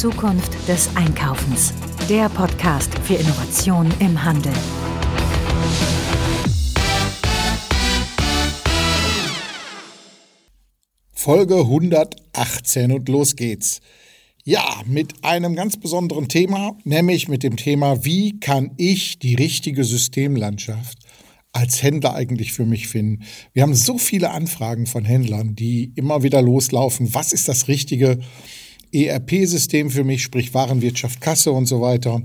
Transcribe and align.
Zukunft 0.00 0.56
des 0.66 0.88
Einkaufens. 0.96 1.74
Der 2.08 2.30
Podcast 2.30 2.90
für 3.00 3.16
Innovation 3.16 3.92
im 3.98 4.24
Handel. 4.24 4.54
Folge 11.12 11.56
118 11.56 12.92
und 12.92 13.10
los 13.10 13.36
geht's. 13.36 13.82
Ja, 14.42 14.80
mit 14.86 15.22
einem 15.22 15.54
ganz 15.54 15.76
besonderen 15.78 16.30
Thema, 16.30 16.78
nämlich 16.84 17.28
mit 17.28 17.42
dem 17.42 17.58
Thema, 17.58 18.02
wie 18.02 18.40
kann 18.40 18.70
ich 18.78 19.18
die 19.18 19.34
richtige 19.34 19.84
Systemlandschaft 19.84 20.96
als 21.52 21.82
Händler 21.82 22.14
eigentlich 22.14 22.54
für 22.54 22.64
mich 22.64 22.88
finden. 22.88 23.24
Wir 23.52 23.64
haben 23.64 23.74
so 23.74 23.98
viele 23.98 24.30
Anfragen 24.30 24.86
von 24.86 25.04
Händlern, 25.04 25.56
die 25.56 25.92
immer 25.94 26.22
wieder 26.22 26.40
loslaufen. 26.40 27.12
Was 27.12 27.34
ist 27.34 27.48
das 27.48 27.68
richtige 27.68 28.20
ERP-System 28.92 29.90
für 29.90 30.04
mich, 30.04 30.22
sprich 30.22 30.54
Warenwirtschaft, 30.54 31.20
Kasse 31.20 31.52
und 31.52 31.66
so 31.66 31.80
weiter? 31.80 32.22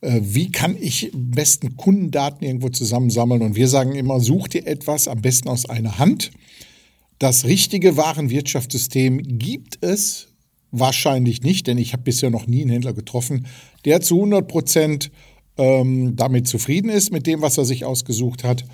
Äh, 0.00 0.20
wie 0.22 0.50
kann 0.50 0.76
ich 0.80 1.10
besten 1.14 1.76
Kundendaten 1.76 2.46
irgendwo 2.46 2.68
zusammensammeln? 2.68 3.42
Und 3.42 3.56
wir 3.56 3.68
sagen 3.68 3.94
immer, 3.94 4.20
such 4.20 4.48
dir 4.48 4.66
etwas 4.66 5.08
am 5.08 5.20
besten 5.20 5.48
aus 5.48 5.68
einer 5.68 5.98
Hand. 5.98 6.30
Das 7.18 7.44
richtige 7.44 7.96
Warenwirtschaftssystem 7.96 9.38
gibt 9.38 9.78
es 9.80 10.28
wahrscheinlich 10.70 11.42
nicht, 11.42 11.66
denn 11.66 11.78
ich 11.78 11.92
habe 11.92 12.02
bisher 12.02 12.30
noch 12.30 12.46
nie 12.46 12.62
einen 12.62 12.70
Händler 12.70 12.92
getroffen, 12.92 13.46
der 13.84 14.00
zu 14.00 14.16
100 14.16 14.46
Prozent 14.46 15.10
ähm, 15.56 16.14
damit 16.14 16.46
zufrieden 16.46 16.90
ist 16.90 17.10
mit 17.10 17.26
dem, 17.26 17.42
was 17.42 17.58
er 17.58 17.64
sich 17.64 17.84
ausgesucht 17.84 18.44
hat. 18.44 18.64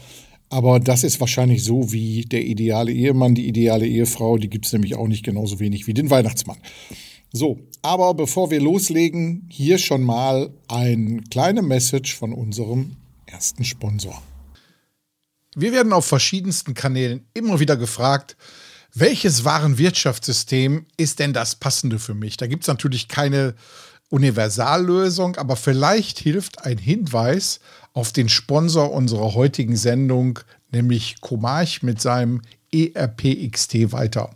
Aber 0.50 0.78
das 0.78 1.04
ist 1.04 1.20
wahrscheinlich 1.20 1.64
so 1.64 1.92
wie 1.92 2.22
der 2.22 2.44
ideale 2.44 2.92
Ehemann, 2.92 3.34
die 3.34 3.48
ideale 3.48 3.86
Ehefrau. 3.86 4.36
Die 4.36 4.50
gibt 4.50 4.66
es 4.66 4.72
nämlich 4.72 4.94
auch 4.94 5.08
nicht 5.08 5.24
genauso 5.24 5.58
wenig 5.58 5.86
wie 5.86 5.94
den 5.94 6.10
Weihnachtsmann. 6.10 6.58
So, 7.36 7.58
aber 7.82 8.14
bevor 8.14 8.52
wir 8.52 8.60
loslegen, 8.60 9.48
hier 9.50 9.78
schon 9.78 10.04
mal 10.04 10.50
ein 10.68 11.24
kleine 11.30 11.62
Message 11.62 12.14
von 12.14 12.32
unserem 12.32 12.96
ersten 13.26 13.64
Sponsor. 13.64 14.22
Wir 15.56 15.72
werden 15.72 15.92
auf 15.92 16.06
verschiedensten 16.06 16.74
Kanälen 16.74 17.26
immer 17.34 17.58
wieder 17.58 17.76
gefragt, 17.76 18.36
welches 18.94 19.44
Warenwirtschaftssystem 19.44 20.86
ist 20.96 21.18
denn 21.18 21.32
das 21.32 21.56
passende 21.56 21.98
für 21.98 22.14
mich? 22.14 22.36
Da 22.36 22.46
gibt 22.46 22.62
es 22.62 22.68
natürlich 22.68 23.08
keine 23.08 23.56
Universallösung, 24.10 25.34
aber 25.34 25.56
vielleicht 25.56 26.20
hilft 26.20 26.64
ein 26.64 26.78
Hinweis 26.78 27.58
auf 27.94 28.12
den 28.12 28.28
Sponsor 28.28 28.92
unserer 28.92 29.34
heutigen 29.34 29.74
Sendung, 29.74 30.38
nämlich 30.70 31.20
Comarch 31.20 31.82
mit 31.82 32.00
seinem 32.00 32.42
ERPXT 32.70 33.90
weiter. 33.90 34.30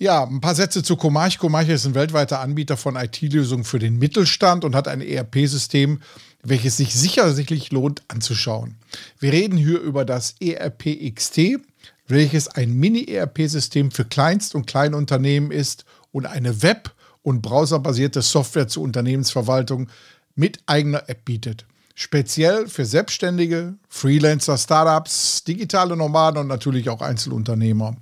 Ja, 0.00 0.22
ein 0.22 0.40
paar 0.40 0.54
Sätze 0.54 0.84
zu 0.84 0.94
Comarch. 0.94 1.38
Comarch 1.38 1.68
ist 1.70 1.84
ein 1.84 1.96
weltweiter 1.96 2.38
Anbieter 2.38 2.76
von 2.76 2.94
IT-Lösungen 2.94 3.64
für 3.64 3.80
den 3.80 3.98
Mittelstand 3.98 4.64
und 4.64 4.76
hat 4.76 4.86
ein 4.86 5.00
ERP-System, 5.00 6.00
welches 6.44 6.76
sich 6.76 6.94
sicherlich 6.94 7.72
lohnt 7.72 8.02
anzuschauen. 8.06 8.76
Wir 9.18 9.32
reden 9.32 9.58
hier 9.58 9.80
über 9.80 10.04
das 10.04 10.36
ERPXT, 10.38 11.58
welches 12.06 12.46
ein 12.46 12.74
Mini-ERP-System 12.74 13.90
für 13.90 14.04
Kleinst- 14.04 14.54
und 14.54 14.68
Kleinunternehmen 14.68 15.50
ist 15.50 15.84
und 16.12 16.26
eine 16.26 16.62
Web- 16.62 16.94
und 17.22 17.42
browserbasierte 17.42 18.22
Software 18.22 18.68
zur 18.68 18.84
Unternehmensverwaltung 18.84 19.88
mit 20.36 20.60
eigener 20.66 21.08
App 21.08 21.24
bietet. 21.24 21.66
Speziell 21.96 22.68
für 22.68 22.84
Selbstständige, 22.84 23.74
Freelancer, 23.88 24.56
Startups, 24.58 25.42
digitale 25.42 25.96
Nomaden 25.96 26.42
und 26.42 26.46
natürlich 26.46 26.88
auch 26.88 27.02
Einzelunternehmer. 27.02 27.96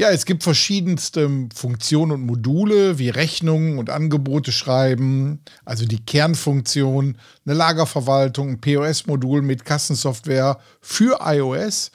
Ja, 0.00 0.10
es 0.10 0.26
gibt 0.26 0.44
verschiedenste 0.44 1.28
Funktionen 1.52 2.12
und 2.12 2.24
Module 2.24 3.00
wie 3.00 3.08
Rechnungen 3.08 3.78
und 3.78 3.90
Angebote 3.90 4.52
schreiben, 4.52 5.40
also 5.64 5.86
die 5.86 5.98
Kernfunktion, 5.98 7.18
eine 7.44 7.54
Lagerverwaltung, 7.54 8.48
ein 8.48 8.60
POS-Modul 8.60 9.42
mit 9.42 9.64
Kassensoftware 9.64 10.60
für 10.80 11.18
iOS, 11.20 11.90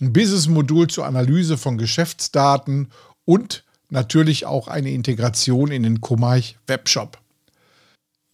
ein 0.00 0.12
Business-Modul 0.12 0.88
zur 0.88 1.06
Analyse 1.06 1.56
von 1.56 1.78
Geschäftsdaten 1.78 2.88
und 3.24 3.62
natürlich 3.88 4.46
auch 4.46 4.66
eine 4.66 4.90
Integration 4.90 5.70
in 5.70 5.84
den 5.84 6.00
Komarch 6.00 6.56
Webshop. 6.66 7.20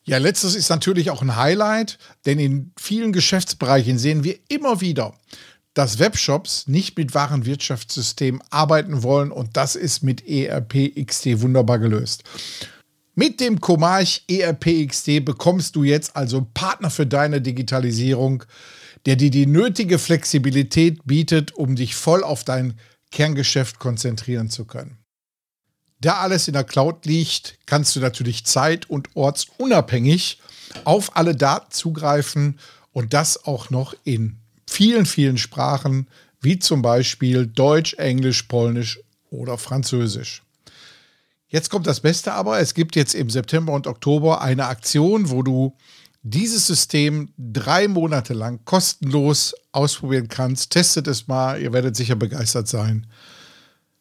Ja, 0.03 0.16
letztes 0.16 0.54
ist 0.54 0.70
natürlich 0.70 1.10
auch 1.10 1.20
ein 1.20 1.36
Highlight, 1.36 1.98
denn 2.25 2.38
in 2.38 2.72
vielen 2.80 3.12
Geschäftsbereichen 3.12 3.98
sehen 3.98 4.25
wir 4.25 4.38
immer 4.48 4.80
wieder, 4.80 5.12
dass 5.75 5.98
Webshops 5.98 6.66
nicht 6.66 6.97
mit 6.97 7.14
Warenwirtschaftssystemen 7.14 8.42
arbeiten 8.50 9.03
wollen 9.03 9.31
und 9.31 9.56
das 9.56 9.76
ist 9.76 10.03
mit 10.03 10.26
ERP 10.26 10.94
XT 11.06 11.41
wunderbar 11.42 11.78
gelöst. 11.78 12.25
Mit 13.14 13.41
dem 13.41 13.60
Comarch 13.60 14.25
ERP 14.28 14.88
XT 14.88 15.25
bekommst 15.25 15.76
du 15.76 15.84
jetzt 15.84 16.16
also 16.16 16.38
einen 16.38 16.53
Partner 16.53 16.91
für 16.91 17.06
deine 17.06 17.41
Digitalisierung, 17.41 18.44
der 19.06 19.16
dir 19.16 19.30
die 19.30 19.47
nötige 19.47 19.98
Flexibilität 19.98 21.00
bietet, 21.04 21.53
um 21.53 21.76
dich 21.76 21.94
voll 21.94 22.22
auf 22.25 22.44
dein 22.44 22.78
Kerngeschäft 23.10 23.78
konzentrieren 23.78 24.50
zu 24.50 24.64
können. 24.64 24.98
Da 26.00 26.20
alles 26.20 26.48
in 26.48 26.54
der 26.54 26.64
Cloud 26.64 27.04
liegt, 27.04 27.59
kannst 27.66 27.94
du 27.94 28.00
natürlich 28.00 28.47
zeit- 28.47 28.88
und 28.88 29.14
ortsunabhängig 29.14 30.41
auf 30.84 31.16
alle 31.16 31.36
Daten 31.36 31.70
zugreifen 31.72 32.59
und 32.92 33.12
das 33.12 33.44
auch 33.44 33.70
noch 33.70 33.94
in 34.04 34.39
vielen, 34.70 35.04
vielen 35.04 35.36
Sprachen, 35.36 36.06
wie 36.41 36.58
zum 36.58 36.81
Beispiel 36.81 37.47
Deutsch, 37.47 37.94
Englisch, 37.94 38.44
Polnisch 38.44 39.00
oder 39.31 39.58
Französisch. 39.58 40.42
Jetzt 41.48 41.70
kommt 41.70 41.88
das 41.88 42.00
Beste 42.00 42.32
aber, 42.32 42.60
es 42.60 42.75
gibt 42.75 42.94
jetzt 42.94 43.14
im 43.14 43.28
September 43.28 43.72
und 43.72 43.88
Oktober 43.88 44.41
eine 44.41 44.66
Aktion, 44.66 45.30
wo 45.30 45.42
du 45.42 45.76
dieses 46.22 46.66
System 46.66 47.30
drei 47.36 47.88
Monate 47.88 48.32
lang 48.32 48.64
kostenlos 48.64 49.54
ausprobieren 49.72 50.28
kannst. 50.28 50.70
Testet 50.70 51.09
es 51.09 51.26
mal, 51.26 51.60
ihr 51.60 51.72
werdet 51.72 51.97
sicher 51.97 52.14
begeistert 52.14 52.69
sein. 52.69 53.06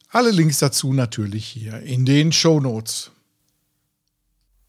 Alle 0.09 0.29
Links 0.31 0.59
dazu 0.59 0.93
natürlich 0.93 1.45
hier 1.45 1.79
in 1.79 2.05
den 2.05 2.31
Show 2.31 2.59
Notes. 2.59 3.11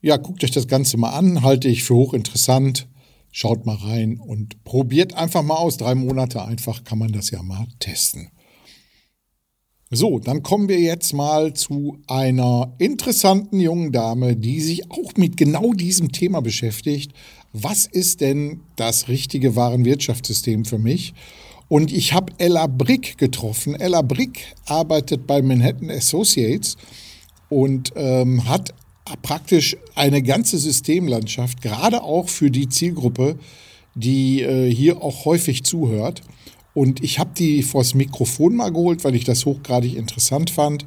Ja, 0.00 0.16
guckt 0.16 0.42
euch 0.44 0.50
das 0.50 0.66
Ganze 0.66 0.96
mal 0.96 1.10
an, 1.10 1.42
halte 1.42 1.68
ich 1.68 1.84
für 1.84 1.94
hochinteressant. 1.94 2.86
Schaut 3.32 3.66
mal 3.66 3.76
rein 3.76 4.18
und 4.18 4.64
probiert 4.64 5.14
einfach 5.14 5.42
mal 5.42 5.56
aus. 5.56 5.76
Drei 5.76 5.94
Monate 5.94 6.44
einfach 6.44 6.84
kann 6.84 6.98
man 6.98 7.12
das 7.12 7.30
ja 7.30 7.42
mal 7.42 7.66
testen. 7.78 8.30
So, 9.92 10.20
dann 10.20 10.44
kommen 10.44 10.68
wir 10.68 10.78
jetzt 10.78 11.12
mal 11.14 11.52
zu 11.52 11.98
einer 12.06 12.72
interessanten 12.78 13.58
jungen 13.58 13.90
Dame, 13.90 14.36
die 14.36 14.60
sich 14.60 14.88
auch 14.88 15.16
mit 15.16 15.36
genau 15.36 15.72
diesem 15.72 16.12
Thema 16.12 16.40
beschäftigt. 16.40 17.12
Was 17.52 17.86
ist 17.86 18.20
denn 18.20 18.60
das 18.76 19.08
richtige 19.08 19.56
Warenwirtschaftssystem 19.56 20.64
für 20.64 20.78
mich? 20.78 21.12
Und 21.66 21.92
ich 21.92 22.12
habe 22.12 22.32
Ella 22.38 22.68
Brick 22.68 23.18
getroffen. 23.18 23.74
Ella 23.74 24.02
Brick 24.02 24.54
arbeitet 24.64 25.26
bei 25.26 25.42
Manhattan 25.42 25.90
Associates 25.90 26.76
und 27.48 27.92
ähm, 27.96 28.48
hat 28.48 28.72
praktisch 29.22 29.76
eine 29.94 30.22
ganze 30.22 30.58
Systemlandschaft, 30.58 31.62
gerade 31.62 32.02
auch 32.02 32.28
für 32.28 32.50
die 32.50 32.68
Zielgruppe, 32.68 33.38
die 33.94 34.42
äh, 34.42 34.72
hier 34.72 35.02
auch 35.02 35.24
häufig 35.24 35.64
zuhört. 35.64 36.22
Und 36.74 37.02
ich 37.02 37.18
habe 37.18 37.30
die 37.36 37.62
vors 37.62 37.94
Mikrofon 37.94 38.56
mal 38.56 38.72
geholt, 38.72 39.04
weil 39.04 39.14
ich 39.14 39.24
das 39.24 39.44
hochgradig 39.44 39.96
interessant 39.96 40.50
fand. 40.50 40.86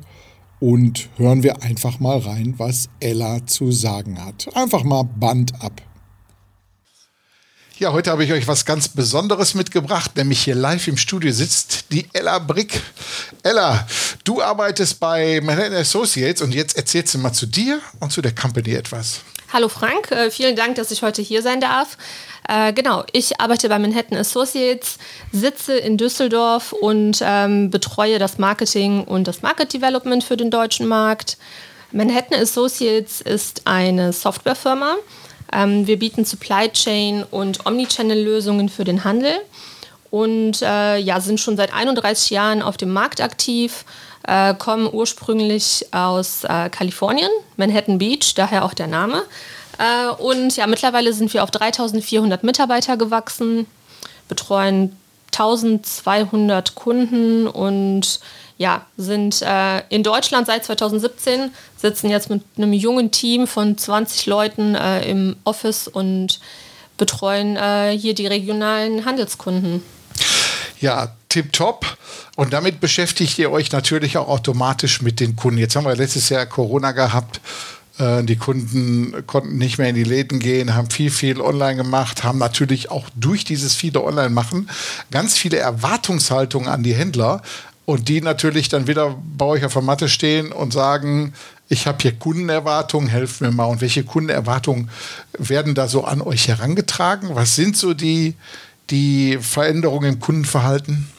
Und 0.59 1.09
hören 1.17 1.43
wir 1.43 1.61
einfach 1.61 1.99
mal 1.99 2.19
rein, 2.19 2.53
was 2.57 2.87
Ella 3.01 3.45
zu 3.45 3.71
sagen 3.73 4.23
hat. 4.23 4.47
Einfach 4.55 4.83
mal 4.83 5.03
Band 5.03 5.61
ab. 5.61 5.81
Ja, 7.79 7.91
heute 7.91 8.11
habe 8.11 8.23
ich 8.23 8.31
euch 8.31 8.47
was 8.47 8.63
ganz 8.65 8.87
Besonderes 8.87 9.55
mitgebracht, 9.55 10.15
nämlich 10.15 10.41
hier 10.41 10.55
live 10.55 10.87
im 10.87 10.95
Studio 10.95 11.33
sitzt 11.33 11.91
die 11.91 12.05
Ella 12.13 12.39
Brick. 12.39 12.81
Ella, 13.41 13.85
du 14.23 14.41
arbeitest 14.41 14.99
bei 14.99 15.41
Manhattan 15.41 15.75
Associates 15.75 16.41
und 16.41 16.53
jetzt 16.53 16.77
erzählst 16.77 17.13
du 17.13 17.17
mal 17.17 17.33
zu 17.33 17.45
dir 17.45 17.79
und 17.99 18.11
zu 18.11 18.21
der 18.21 18.33
Company 18.33 18.73
etwas. 18.73 19.21
Hallo 19.51 19.69
Frank, 19.69 20.11
äh, 20.11 20.31
vielen 20.31 20.55
Dank, 20.55 20.75
dass 20.75 20.91
ich 20.91 21.03
heute 21.03 21.21
hier 21.21 21.41
sein 21.41 21.61
darf. 21.61 21.97
Äh, 22.47 22.73
genau, 22.73 23.03
ich 23.11 23.39
arbeite 23.39 23.69
bei 23.69 23.77
Manhattan 23.79 24.17
Associates, 24.17 24.97
sitze 25.31 25.77
in 25.77 25.97
Düsseldorf 25.97 26.73
und 26.73 27.19
ähm, 27.21 27.69
betreue 27.69 28.19
das 28.19 28.37
Marketing 28.37 29.03
und 29.03 29.27
das 29.27 29.41
Market 29.41 29.73
Development 29.73 30.23
für 30.23 30.37
den 30.37 30.49
deutschen 30.49 30.87
Markt. 30.87 31.37
Manhattan 31.91 32.41
Associates 32.41 33.21
ist 33.21 33.61
eine 33.65 34.11
Softwarefirma, 34.11 34.95
ähm, 35.53 35.85
wir 35.85 35.99
bieten 35.99 36.25
Supply 36.25 36.69
Chain 36.69 37.23
und 37.29 37.65
Omnichannel-Lösungen 37.65 38.69
für 38.69 38.83
den 38.83 39.03
Handel 39.03 39.33
und 40.13 40.61
äh, 40.61 40.97
ja, 40.99 41.19
sind 41.21 41.39
schon 41.39 41.57
seit 41.57 41.73
31 41.73 42.29
Jahren 42.29 42.61
auf 42.61 42.77
dem 42.77 42.93
Markt 42.93 43.19
aktiv, 43.19 43.83
äh, 44.27 44.53
kommen 44.53 44.87
ursprünglich 44.93 45.87
aus 45.91 46.43
äh, 46.43 46.69
Kalifornien, 46.69 47.31
Manhattan 47.57 47.97
Beach, 47.97 48.35
daher 48.35 48.63
auch 48.63 48.75
der 48.75 48.85
Name. 48.85 49.23
Äh, 49.79 50.09
und 50.21 50.55
ja, 50.55 50.67
mittlerweile 50.67 51.13
sind 51.13 51.33
wir 51.33 51.41
auf 51.41 51.49
3400 51.49 52.43
Mitarbeiter 52.43 52.95
gewachsen, 52.95 53.65
betreuen 54.27 54.95
1200 55.31 56.75
Kunden 56.75 57.47
und 57.47 58.19
ja, 58.59 58.85
sind 58.97 59.41
äh, 59.41 59.79
in 59.89 60.03
Deutschland 60.03 60.45
seit 60.45 60.63
2017, 60.63 61.49
sitzen 61.75 62.11
jetzt 62.11 62.29
mit 62.29 62.43
einem 62.55 62.73
jungen 62.73 63.09
Team 63.09 63.47
von 63.47 63.79
20 63.79 64.27
Leuten 64.27 64.75
äh, 64.75 65.09
im 65.09 65.37
Office 65.43 65.87
und 65.87 66.39
betreuen 66.99 67.55
äh, 67.55 67.97
hier 67.97 68.13
die 68.13 68.27
regionalen 68.27 69.05
Handelskunden. 69.05 69.81
Ja, 70.83 71.15
tipptopp. 71.29 71.97
Und 72.35 72.51
damit 72.51 72.81
beschäftigt 72.81 73.39
ihr 73.39 73.51
euch 73.51 73.71
natürlich 73.71 74.17
auch 74.17 74.27
automatisch 74.27 75.01
mit 75.01 75.21
den 75.21 75.37
Kunden. 75.37 75.57
Jetzt 75.57 75.77
haben 75.77 75.85
wir 75.85 75.95
letztes 75.95 76.27
Jahr 76.27 76.45
Corona 76.45 76.91
gehabt. 76.91 77.39
Äh, 77.99 78.21
die 78.23 78.35
Kunden 78.35 79.25
konnten 79.25 79.57
nicht 79.57 79.77
mehr 79.77 79.87
in 79.87 79.95
die 79.95 80.03
Läden 80.03 80.39
gehen, 80.39 80.75
haben 80.75 80.89
viel, 80.89 81.09
viel 81.09 81.39
online 81.39 81.77
gemacht, 81.77 82.25
haben 82.25 82.37
natürlich 82.37 82.91
auch 82.91 83.07
durch 83.15 83.45
dieses 83.45 83.75
viele 83.75 84.03
Online-Machen 84.03 84.69
ganz 85.09 85.37
viele 85.37 85.55
Erwartungshaltungen 85.55 86.67
an 86.67 86.83
die 86.83 86.93
Händler 86.93 87.41
und 87.85 88.09
die 88.09 88.19
natürlich 88.19 88.67
dann 88.67 88.85
wieder 88.87 89.15
bei 89.37 89.45
euch 89.45 89.63
auf 89.63 89.71
der 89.71 89.83
Matte 89.83 90.09
stehen 90.09 90.51
und 90.51 90.73
sagen, 90.73 91.33
ich 91.69 91.87
habe 91.87 91.99
hier 92.01 92.11
Kundenerwartungen, 92.11 93.07
helft 93.07 93.39
mir 93.39 93.51
mal. 93.51 93.65
Und 93.65 93.79
welche 93.79 94.03
Kundenerwartungen 94.03 94.89
werden 95.37 95.75
da 95.75 95.87
so 95.87 96.03
an 96.03 96.21
euch 96.21 96.49
herangetragen? 96.49 97.35
Was 97.35 97.55
sind 97.55 97.77
so 97.77 97.93
die, 97.93 98.35
die 98.89 99.37
Veränderungen 99.39 100.13
im 100.13 100.19
Kundenverhalten? 100.19 101.09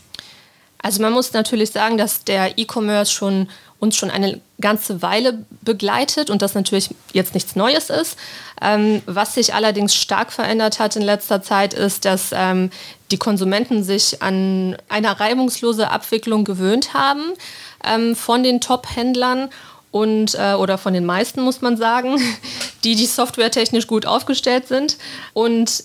Also 0.78 1.00
man 1.00 1.14
muss 1.14 1.32
natürlich 1.32 1.70
sagen, 1.70 1.96
dass 1.96 2.24
der 2.24 2.58
E-Commerce 2.58 3.10
schon 3.10 3.48
uns 3.78 3.96
schon 3.96 4.10
eine 4.10 4.40
ganze 4.60 5.02
Weile 5.02 5.44
begleitet 5.62 6.30
und 6.30 6.42
das 6.42 6.54
natürlich 6.54 6.90
jetzt 7.12 7.34
nichts 7.34 7.56
Neues 7.56 7.90
ist. 7.90 8.18
Ähm, 8.60 9.02
was 9.06 9.34
sich 9.34 9.54
allerdings 9.54 9.94
stark 9.94 10.32
verändert 10.32 10.78
hat 10.78 10.96
in 10.96 11.02
letzter 11.02 11.42
Zeit 11.42 11.74
ist, 11.74 12.04
dass 12.04 12.30
ähm, 12.32 12.70
die 13.10 13.18
Konsumenten 13.18 13.84
sich 13.84 14.22
an 14.22 14.76
eine 14.88 15.20
reibungslose 15.20 15.90
Abwicklung 15.90 16.44
gewöhnt 16.44 16.94
haben 16.94 17.32
ähm, 17.84 18.16
von 18.16 18.42
den 18.42 18.60
Top-Händlern 18.60 19.50
und 19.90 20.34
äh, 20.34 20.54
oder 20.54 20.76
von 20.76 20.92
den 20.92 21.04
meisten 21.04 21.42
muss 21.42 21.60
man 21.60 21.76
sagen, 21.76 22.18
die 22.84 22.94
die 22.94 23.06
softwaretechnisch 23.06 23.86
gut 23.86 24.06
aufgestellt 24.06 24.66
sind 24.66 24.96
und 25.34 25.84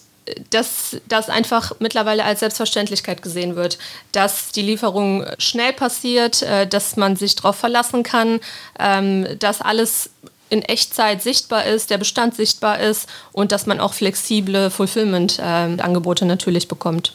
dass 0.49 0.97
das 1.07 1.29
einfach 1.29 1.73
mittlerweile 1.79 2.23
als 2.23 2.41
Selbstverständlichkeit 2.41 3.21
gesehen 3.21 3.55
wird, 3.55 3.77
dass 4.11 4.51
die 4.51 4.61
Lieferung 4.61 5.25
schnell 5.37 5.73
passiert, 5.73 6.41
äh, 6.41 6.67
dass 6.67 6.95
man 6.97 7.15
sich 7.15 7.35
darauf 7.35 7.55
verlassen 7.55 8.03
kann, 8.03 8.39
ähm, 8.79 9.27
dass 9.39 9.61
alles 9.61 10.09
in 10.49 10.61
Echtzeit 10.63 11.21
sichtbar 11.21 11.65
ist, 11.65 11.89
der 11.89 11.97
Bestand 11.97 12.35
sichtbar 12.35 12.79
ist 12.79 13.07
und 13.31 13.51
dass 13.51 13.65
man 13.65 13.79
auch 13.79 13.93
flexible 13.93 14.71
Fulfillment-Angebote 14.71 16.25
natürlich 16.25 16.67
bekommt. 16.67 17.13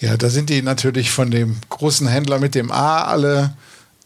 Ja, 0.00 0.16
da 0.16 0.28
sind 0.28 0.50
die 0.50 0.62
natürlich 0.62 1.10
von 1.10 1.30
dem 1.30 1.56
großen 1.68 2.08
Händler 2.08 2.38
mit 2.38 2.54
dem 2.54 2.72
A 2.72 3.04
alle 3.04 3.54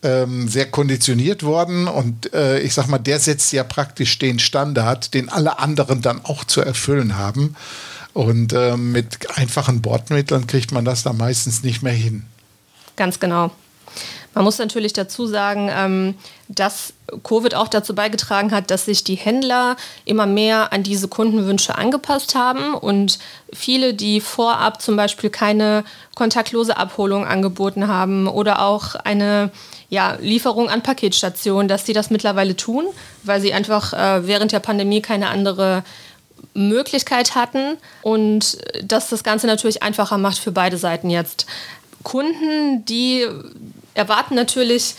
ähm, 0.03 0.49
sehr 0.49 0.71
konditioniert 0.71 1.43
worden 1.43 1.89
und 1.89 2.33
äh, 2.35 2.61
ich 2.61 2.75
sag 2.75 2.87
mal, 2.89 2.99
der 2.99 3.19
setzt 3.19 3.53
ja 3.53 3.65
praktisch 3.65 4.19
den 4.19 4.39
Standard, 4.39 5.15
den 5.15 5.29
alle 5.29 5.59
anderen 5.59 6.03
dann 6.03 6.25
auch 6.25 6.45
zu 6.45 6.61
erfüllen 6.61 7.17
haben. 7.17 7.57
Und 8.17 8.55
äh, 8.55 8.79
mit 8.79 9.37
einfachen 9.37 9.83
Bordmitteln 9.83 10.47
kriegt 10.47 10.73
man 10.73 10.87
das 10.87 11.03
da 11.03 11.13
meistens 11.13 11.63
nicht 11.63 11.83
mehr 11.83 11.93
hin. 11.93 12.25
Ganz 12.97 13.21
genau. 13.21 13.51
Man 14.33 14.43
muss 14.43 14.57
natürlich 14.57 14.95
dazu 14.95 15.27
sagen, 15.27 15.69
ähm, 15.71 16.15
dass 16.49 16.95
Covid 17.25 17.55
auch 17.55 17.69
dazu 17.69 17.95
beigetragen 17.95 18.53
hat, 18.53 18.71
dass 18.71 18.87
sich 18.87 19.05
die 19.05 19.17
Händler 19.17 19.77
immer 20.07 20.25
mehr 20.25 20.73
an 20.73 20.83
diese 20.83 21.09
Kundenwünsche 21.09 21.77
angepasst 21.77 22.35
haben 22.35 22.73
und 22.73 23.19
viele, 23.53 23.93
die 23.93 24.23
vorab 24.23 24.81
zum 24.81 24.97
Beispiel 24.97 25.29
keine 25.29 25.85
kontaktlose 26.15 26.79
Abholung 26.79 27.27
angeboten 27.27 27.87
haben 27.87 28.29
oder 28.29 28.63
auch 28.63 28.95
eine 28.95 29.51
ja, 29.91 30.17
Lieferung 30.23 30.71
an 30.71 30.83
Paketstationen, 30.83 31.69
dass 31.69 31.85
sie 31.85 31.93
das 31.93 32.09
mittlerweile 32.09 32.57
tun, 32.57 32.87
weil 33.25 33.43
sie 33.43 33.53
einfach 33.53 33.93
äh, 33.93 34.27
während 34.27 34.53
der 34.53 34.61
Pandemie 34.61 35.03
keine 35.03 35.29
andere 35.29 35.85
Möglichkeit 36.57 37.35
hatten 37.35 37.77
und 38.03 38.59
dass 38.83 39.09
das 39.11 39.23
Ganze 39.23 39.47
natürlich 39.47 39.83
einfacher 39.83 40.19
macht 40.19 40.39
für 40.39 40.53
beide 40.53 40.79
Seiten 40.79 41.11
jetzt. 41.11 41.47
Kunden, 42.03 42.85
die 42.85 43.27
erwarten 43.95 44.35
natürlich 44.35 44.95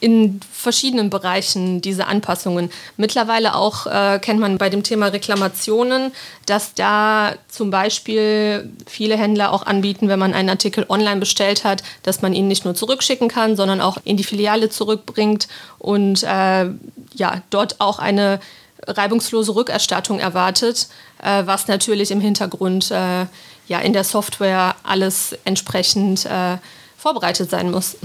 in 0.00 0.40
verschiedenen 0.52 1.10
Bereichen 1.10 1.80
diese 1.80 2.06
Anpassungen. 2.06 2.70
Mittlerweile 2.96 3.54
auch 3.54 3.86
äh, 3.86 4.18
kennt 4.18 4.40
man 4.40 4.58
bei 4.58 4.68
dem 4.68 4.82
Thema 4.82 5.06
Reklamationen, 5.06 6.12
dass 6.44 6.74
da 6.74 7.34
zum 7.48 7.70
Beispiel 7.70 8.70
viele 8.86 9.16
Händler 9.16 9.52
auch 9.52 9.64
anbieten, 9.64 10.08
wenn 10.08 10.18
man 10.18 10.34
einen 10.34 10.50
Artikel 10.50 10.84
online 10.88 11.20
bestellt 11.20 11.64
hat, 11.64 11.82
dass 12.02 12.22
man 12.22 12.34
ihn 12.34 12.48
nicht 12.48 12.64
nur 12.64 12.74
zurückschicken 12.74 13.28
kann, 13.28 13.56
sondern 13.56 13.80
auch 13.80 13.98
in 14.04 14.16
die 14.16 14.24
Filiale 14.24 14.68
zurückbringt 14.68 15.48
und 15.78 16.22
äh, 16.22 16.66
ja, 17.14 17.42
dort 17.50 17.80
auch 17.80 17.98
eine 17.98 18.40
reibungslose 18.86 19.54
Rückerstattung 19.54 20.18
erwartet, 20.18 20.88
äh, 21.22 21.42
was 21.46 21.68
natürlich 21.68 22.10
im 22.10 22.20
Hintergrund 22.20 22.90
äh, 22.90 23.26
ja 23.68 23.78
in 23.80 23.92
der 23.92 24.04
Software 24.04 24.76
alles 24.82 25.36
entsprechend 25.44 26.26
äh, 26.26 26.58
vorbereitet 26.96 27.50
sein 27.50 27.70
muss. 27.70 27.96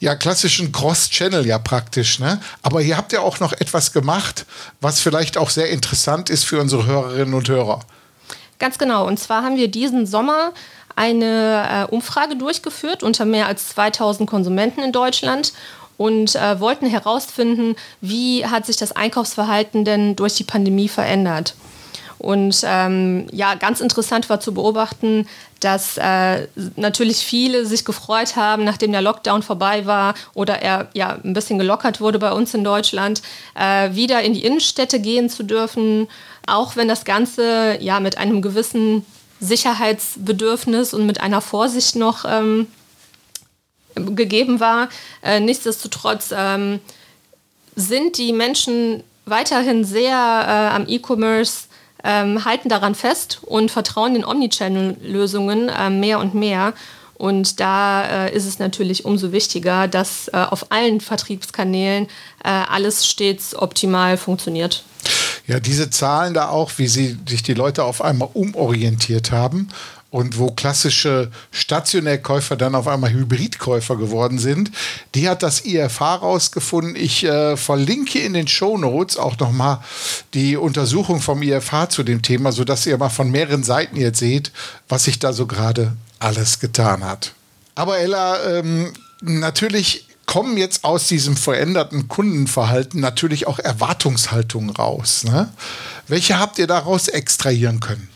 Ja, 0.00 0.14
klassischen 0.16 0.70
Cross-Channel 0.70 1.46
ja 1.46 1.58
praktisch, 1.58 2.18
ne? 2.18 2.40
Aber 2.62 2.82
hier 2.82 2.96
habt 2.96 3.12
ihr 3.12 3.22
auch 3.22 3.40
noch 3.40 3.52
etwas 3.52 3.92
gemacht, 3.92 4.44
was 4.80 5.00
vielleicht 5.00 5.38
auch 5.38 5.48
sehr 5.48 5.70
interessant 5.70 6.28
ist 6.28 6.44
für 6.44 6.60
unsere 6.60 6.84
Hörerinnen 6.84 7.32
und 7.32 7.48
Hörer. 7.48 7.80
Ganz 8.58 8.76
genau. 8.78 9.06
Und 9.06 9.18
zwar 9.18 9.42
haben 9.42 9.56
wir 9.56 9.68
diesen 9.68 10.06
Sommer 10.06 10.52
eine 10.96 11.86
äh, 11.90 11.94
Umfrage 11.94 12.36
durchgeführt 12.36 13.02
unter 13.02 13.24
mehr 13.24 13.46
als 13.46 13.68
2000 13.70 14.28
Konsumenten 14.28 14.80
in 14.80 14.92
Deutschland 14.92 15.52
und 15.96 16.34
äh, 16.34 16.60
wollten 16.60 16.86
herausfinden, 16.86 17.76
wie 18.00 18.46
hat 18.46 18.66
sich 18.66 18.76
das 18.76 18.92
Einkaufsverhalten 18.92 19.84
denn 19.84 20.16
durch 20.16 20.34
die 20.34 20.44
Pandemie 20.44 20.88
verändert. 20.88 21.54
Und 22.18 22.62
ähm, 22.64 23.26
ja, 23.32 23.54
ganz 23.54 23.80
interessant 23.80 24.30
war 24.30 24.40
zu 24.40 24.54
beobachten, 24.54 25.26
dass 25.60 25.98
äh, 25.98 26.46
natürlich 26.76 27.18
viele 27.18 27.66
sich 27.66 27.84
gefreut 27.84 28.36
haben, 28.36 28.64
nachdem 28.64 28.92
der 28.92 29.02
Lockdown 29.02 29.42
vorbei 29.42 29.84
war 29.84 30.14
oder 30.32 30.62
er 30.62 30.88
ja 30.94 31.18
ein 31.22 31.34
bisschen 31.34 31.58
gelockert 31.58 32.00
wurde 32.00 32.18
bei 32.18 32.32
uns 32.32 32.54
in 32.54 32.64
Deutschland, 32.64 33.20
äh, 33.54 33.94
wieder 33.94 34.22
in 34.22 34.32
die 34.32 34.44
Innenstädte 34.44 35.00
gehen 35.00 35.28
zu 35.28 35.42
dürfen, 35.42 36.08
auch 36.46 36.76
wenn 36.76 36.88
das 36.88 37.04
Ganze 37.04 37.76
ja 37.80 38.00
mit 38.00 38.16
einem 38.16 38.40
gewissen 38.40 39.04
Sicherheitsbedürfnis 39.40 40.94
und 40.94 41.06
mit 41.06 41.20
einer 41.20 41.40
Vorsicht 41.40 41.96
noch 41.96 42.24
ähm, 42.26 42.68
gegeben 43.94 44.60
war. 44.60 44.88
Äh, 45.22 45.40
nichtsdestotrotz 45.40 46.32
ähm, 46.36 46.80
sind 47.76 48.18
die 48.18 48.32
Menschen 48.32 49.02
weiterhin 49.26 49.84
sehr 49.84 50.14
äh, 50.14 50.74
am 50.74 50.86
E-Commerce, 50.86 51.68
ähm, 52.02 52.44
halten 52.44 52.68
daran 52.68 52.94
fest 52.94 53.40
und 53.42 53.70
vertrauen 53.70 54.14
den 54.14 54.24
Omnichannel-Lösungen 54.24 55.68
äh, 55.68 55.90
mehr 55.90 56.18
und 56.18 56.34
mehr. 56.34 56.74
Und 57.14 57.60
da 57.60 58.26
äh, 58.26 58.36
ist 58.36 58.44
es 58.44 58.58
natürlich 58.58 59.04
umso 59.04 59.32
wichtiger, 59.32 59.88
dass 59.88 60.28
äh, 60.28 60.36
auf 60.36 60.70
allen 60.72 61.00
Vertriebskanälen 61.00 62.06
äh, 62.42 62.48
alles 62.48 63.06
stets 63.06 63.54
optimal 63.54 64.16
funktioniert. 64.16 64.84
Ja, 65.46 65.60
diese 65.60 65.90
Zahlen 65.90 66.34
da 66.34 66.48
auch, 66.48 66.72
wie 66.76 66.88
sie 66.88 67.16
sich 67.28 67.42
die 67.42 67.54
Leute 67.54 67.84
auf 67.84 68.02
einmal 68.02 68.30
umorientiert 68.32 69.30
haben 69.30 69.68
und 70.14 70.38
wo 70.38 70.52
klassische 70.52 71.28
Stationärkäufer 71.50 72.54
dann 72.54 72.76
auf 72.76 72.86
einmal 72.86 73.10
Hybridkäufer 73.10 73.96
geworden 73.96 74.38
sind. 74.38 74.70
Die 75.16 75.28
hat 75.28 75.42
das 75.42 75.64
IFH 75.64 76.14
rausgefunden. 76.14 76.94
Ich 76.94 77.24
äh, 77.24 77.56
verlinke 77.56 78.20
in 78.20 78.32
den 78.32 78.46
Show 78.46 78.78
Notes 78.78 79.16
auch 79.16 79.36
nochmal 79.40 79.80
die 80.32 80.56
Untersuchung 80.56 81.20
vom 81.20 81.42
IFH 81.42 81.88
zu 81.88 82.04
dem 82.04 82.22
Thema, 82.22 82.52
sodass 82.52 82.86
ihr 82.86 82.96
mal 82.96 83.08
von 83.08 83.28
mehreren 83.28 83.64
Seiten 83.64 83.96
jetzt 83.96 84.20
seht, 84.20 84.52
was 84.88 85.02
sich 85.02 85.18
da 85.18 85.32
so 85.32 85.48
gerade 85.48 85.96
alles 86.20 86.60
getan 86.60 87.02
hat. 87.02 87.32
Aber 87.74 87.98
Ella, 87.98 88.58
ähm, 88.58 88.92
natürlich 89.20 90.06
kommen 90.26 90.56
jetzt 90.56 90.84
aus 90.84 91.08
diesem 91.08 91.36
veränderten 91.36 92.06
Kundenverhalten 92.06 93.00
natürlich 93.00 93.48
auch 93.48 93.58
Erwartungshaltungen 93.58 94.70
raus. 94.70 95.24
Ne? 95.24 95.52
Welche 96.06 96.38
habt 96.38 96.60
ihr 96.60 96.68
daraus 96.68 97.08
extrahieren 97.08 97.80
können? 97.80 98.08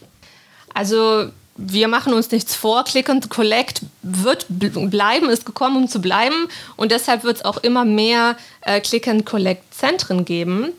Also 0.75 1.33
wir 1.59 1.89
machen 1.89 2.15
uns 2.15 2.31
nichts 2.31 2.55
vor, 2.55 2.85
Click 2.85 3.11
and 3.11 3.29
Collect 3.29 3.83
wird 4.03 4.47
bleiben, 4.49 5.29
ist 5.29 5.45
gekommen, 5.45 5.77
um 5.77 5.89
zu 5.89 6.01
bleiben. 6.01 6.49
Und 6.77 6.93
deshalb 6.93 7.25
wird 7.25 7.39
es 7.39 7.45
auch 7.45 7.59
immer 7.59 7.85
mehr 7.85 8.37
äh, 8.63 8.81
Click 8.81 9.09
and 9.09 9.27
Collect 9.27 9.75
Zentren 9.75 10.25
geben. 10.25 10.73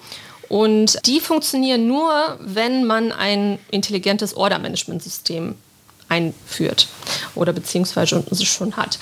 Und 0.47 1.05
die 1.05 1.19
funktionieren 1.19 1.85
nur, 1.85 2.37
wenn 2.39 2.85
man 2.85 3.11
ein 3.11 3.59
intelligentes 3.69 4.35
Order-Management-System 4.35 5.55
einführt 6.07 6.87
oder 7.35 7.51
beziehungsweise 7.51 8.23
schon 8.45 8.77
hat. 8.77 8.97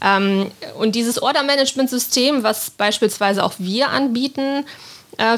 Ähm, 0.00 0.50
und 0.78 0.94
dieses 0.94 1.20
Order-Management-System, 1.20 2.44
was 2.44 2.70
beispielsweise 2.70 3.42
auch 3.42 3.54
wir 3.58 3.90
anbieten, 3.90 4.64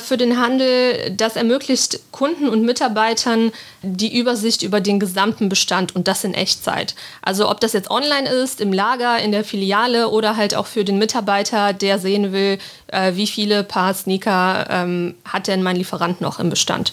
für 0.00 0.16
den 0.16 0.40
Handel. 0.40 1.12
Das 1.16 1.36
ermöglicht 1.36 2.00
Kunden 2.10 2.48
und 2.48 2.62
Mitarbeitern 2.62 3.52
die 3.82 4.18
Übersicht 4.18 4.62
über 4.62 4.80
den 4.80 4.98
gesamten 4.98 5.48
Bestand 5.48 5.94
und 5.94 6.08
das 6.08 6.24
in 6.24 6.34
Echtzeit. 6.34 6.94
Also 7.22 7.48
ob 7.48 7.60
das 7.60 7.72
jetzt 7.72 7.90
online 7.90 8.28
ist, 8.28 8.60
im 8.60 8.72
Lager, 8.72 9.18
in 9.18 9.32
der 9.32 9.44
Filiale 9.44 10.08
oder 10.08 10.36
halt 10.36 10.54
auch 10.54 10.66
für 10.66 10.84
den 10.84 10.98
Mitarbeiter, 10.98 11.72
der 11.72 11.98
sehen 11.98 12.32
will, 12.32 12.58
äh, 12.88 13.14
wie 13.14 13.26
viele 13.26 13.64
Paar 13.64 13.94
Sneaker 13.94 14.66
ähm, 14.70 15.14
hat 15.24 15.46
denn 15.46 15.62
mein 15.62 15.76
Lieferant 15.76 16.20
noch 16.20 16.40
im 16.40 16.50
Bestand. 16.50 16.92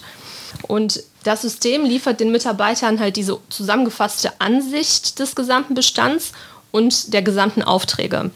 Und 0.62 1.02
das 1.24 1.42
System 1.42 1.84
liefert 1.84 2.20
den 2.20 2.30
Mitarbeitern 2.30 3.00
halt 3.00 3.16
diese 3.16 3.38
zusammengefasste 3.48 4.40
Ansicht 4.40 5.18
des 5.18 5.34
gesamten 5.34 5.74
Bestands 5.74 6.32
und 6.70 7.12
der 7.12 7.22
gesamten 7.22 7.62
Aufträge. 7.62 8.30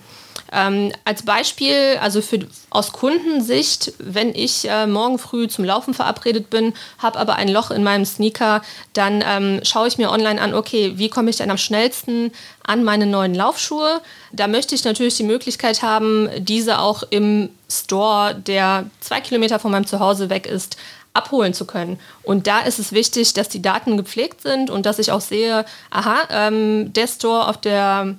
Ähm, 0.52 0.92
als 1.04 1.23
Beispiel, 1.23 1.99
also 2.00 2.21
für, 2.23 2.40
aus 2.71 2.92
Kundensicht, 2.92 3.92
wenn 3.99 4.35
ich 4.35 4.69
äh, 4.69 4.87
morgen 4.87 5.19
früh 5.19 5.47
zum 5.49 5.64
Laufen 5.64 5.95
verabredet 5.95 6.50
bin, 6.50 6.75
habe 6.99 7.19
aber 7.19 7.37
ein 7.37 7.49
Loch 7.49 7.71
in 7.71 7.85
meinem 7.85 8.04
Sneaker, 8.04 8.62
dann 8.92 9.23
ähm, 9.26 9.61
schaue 9.62 9.87
ich 9.87 9.99
mir 9.99 10.11
online 10.11 10.40
an, 10.40 10.54
okay, 10.54 10.95
wie 10.97 11.09
komme 11.09 11.30
ich 11.30 11.37
denn 11.37 11.50
am 11.50 11.59
schnellsten 11.59 12.33
an 12.64 12.83
meine 12.83 13.07
neuen 13.07 13.35
Laufschuhe? 13.35 14.00
Da 14.33 14.49
möchte 14.49 14.75
ich 14.75 14.85
natürlich 14.85 15.16
die 15.16 15.25
Möglichkeit 15.25 15.83
haben, 15.83 16.28
diese 16.38 16.80
auch 16.80 17.04
im 17.11 17.50
Store, 17.71 18.35
der 18.35 18.87
zwei 19.00 19.21
Kilometer 19.21 19.61
von 19.61 19.71
meinem 19.71 19.87
Zuhause 19.87 20.30
weg 20.30 20.47
ist, 20.47 20.76
abholen 21.12 21.54
zu 21.54 21.64
können. 21.64 21.99
Und 22.23 22.47
da 22.47 22.61
ist 22.61 22.78
es 22.78 22.92
wichtig, 22.92 23.35
dass 23.35 23.49
die 23.49 23.62
Daten 23.62 23.97
gepflegt 23.97 24.42
sind 24.42 24.71
und 24.71 24.87
dass 24.87 24.99
ich 24.99 25.12
auch 25.12 25.21
sehe, 25.21 25.64
aha, 25.90 26.16
ähm, 26.30 26.92
der 26.92 27.07
Store 27.07 27.49
auf 27.49 27.61
der 27.61 28.16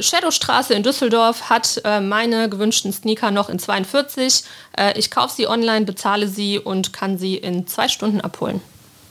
Shadowstraße 0.00 0.74
in 0.74 0.82
Düsseldorf 0.82 1.48
hat 1.48 1.80
äh, 1.84 2.00
meine 2.00 2.48
gewünschten 2.48 2.92
Sneaker 2.92 3.30
noch 3.30 3.48
in 3.48 3.58
42. 3.58 4.44
Äh, 4.76 4.98
ich 4.98 5.10
kaufe 5.10 5.34
sie 5.34 5.46
online, 5.46 5.84
bezahle 5.84 6.28
sie 6.28 6.58
und 6.58 6.92
kann 6.92 7.18
sie 7.18 7.36
in 7.36 7.66
zwei 7.66 7.88
Stunden 7.88 8.20
abholen. 8.20 8.60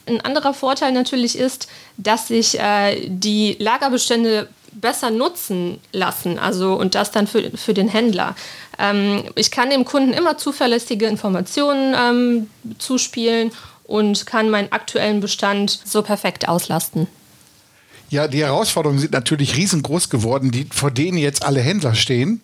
Ein 0.06 0.22
anderer 0.22 0.54
Vorteil 0.54 0.92
natürlich 0.92 1.38
ist, 1.38 1.68
dass 1.98 2.28
sich 2.28 2.60
äh, 2.60 3.08
die 3.08 3.56
Lagerbestände 3.60 4.50
besser 4.74 5.12
nutzen 5.12 5.80
lassen, 5.92 6.40
also 6.40 6.74
und 6.74 6.96
das 6.96 7.12
dann 7.12 7.28
für, 7.28 7.52
für 7.56 7.74
den 7.74 7.88
Händler. 7.88 8.36
Ähm, 8.80 9.24
ich 9.36 9.52
kann 9.52 9.70
dem 9.70 9.86
Kunden 9.86 10.14
immer 10.14 10.38
zuverlässige 10.38 11.06
Informationen 11.06 11.96
ähm, 11.98 12.50
zuspielen 12.80 13.52
und 13.86 14.26
kann 14.26 14.50
meinen 14.50 14.72
aktuellen 14.72 15.20
Bestand 15.20 15.80
so 15.86 16.02
perfekt 16.02 16.48
auslasten. 16.48 17.08
Ja, 18.14 18.28
die 18.28 18.44
Herausforderungen 18.44 19.00
sind 19.00 19.14
natürlich 19.14 19.58
riesengroß 19.58 20.08
geworden, 20.12 20.52
die, 20.52 20.68
vor 20.72 20.92
denen 20.92 21.18
jetzt 21.18 21.44
alle 21.44 21.62
Händler 21.62 21.96
stehen. 21.96 22.42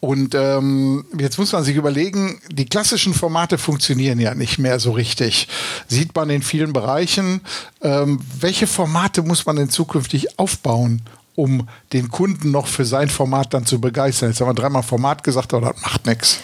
Und 0.00 0.34
ähm, 0.34 1.04
jetzt 1.16 1.38
muss 1.38 1.52
man 1.52 1.62
sich 1.62 1.76
überlegen, 1.76 2.40
die 2.50 2.66
klassischen 2.66 3.14
Formate 3.14 3.56
funktionieren 3.56 4.18
ja 4.18 4.34
nicht 4.34 4.58
mehr 4.58 4.80
so 4.80 4.90
richtig. 4.90 5.46
Sieht 5.86 6.16
man 6.16 6.30
in 6.30 6.42
vielen 6.42 6.72
Bereichen. 6.72 7.42
Ähm, 7.80 8.18
welche 8.40 8.66
Formate 8.66 9.22
muss 9.22 9.46
man 9.46 9.54
denn 9.54 9.70
zukünftig 9.70 10.36
aufbauen, 10.36 11.02
um 11.36 11.68
den 11.92 12.08
Kunden 12.08 12.50
noch 12.50 12.66
für 12.66 12.84
sein 12.84 13.08
Format 13.08 13.54
dann 13.54 13.66
zu 13.66 13.80
begeistern? 13.80 14.30
Jetzt 14.30 14.40
haben 14.40 14.48
wir 14.48 14.54
dreimal 14.54 14.82
Format 14.82 15.22
gesagt, 15.22 15.54
aber 15.54 15.74
das 15.74 15.80
macht 15.80 16.06
nichts. 16.06 16.40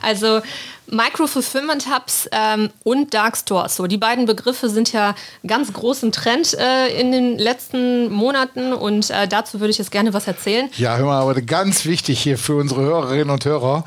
Also 0.00 0.40
Micro-Fulfillment 0.88 1.86
Hubs 1.92 2.28
ähm, 2.32 2.70
und 2.84 3.12
Dark 3.14 3.36
Stores. 3.36 3.76
So, 3.76 3.86
die 3.86 3.96
beiden 3.96 4.26
Begriffe 4.26 4.68
sind 4.68 4.92
ja 4.92 5.14
ganz 5.46 5.72
groß 5.72 6.04
im 6.04 6.12
Trend 6.12 6.54
äh, 6.54 6.88
in 7.00 7.12
den 7.12 7.38
letzten 7.38 8.10
Monaten 8.12 8.72
und 8.72 9.10
äh, 9.10 9.26
dazu 9.26 9.60
würde 9.60 9.70
ich 9.70 9.78
jetzt 9.78 9.90
gerne 9.90 10.12
was 10.14 10.26
erzählen. 10.26 10.68
Ja, 10.76 10.96
hör 10.96 11.06
mal, 11.06 11.20
aber 11.20 11.40
ganz 11.40 11.84
wichtig 11.84 12.20
hier 12.20 12.38
für 12.38 12.56
unsere 12.56 12.82
Hörerinnen 12.82 13.30
und 13.30 13.44
Hörer. 13.44 13.84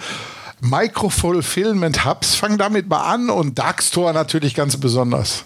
Micro-Fulfillment 0.62 2.04
Hubs, 2.06 2.36
fang 2.36 2.58
damit 2.58 2.89
mal 2.89 3.04
an 3.04 3.30
und 3.30 3.58
Dark 3.58 3.82
Store 3.82 4.13
natürlich 4.13 4.56
ganz 4.56 4.75
besonders. 4.78 5.46